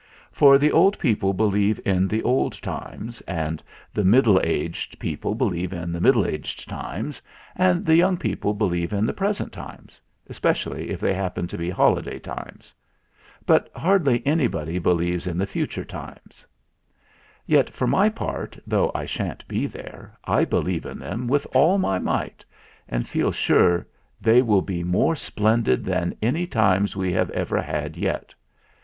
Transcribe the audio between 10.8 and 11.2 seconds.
if they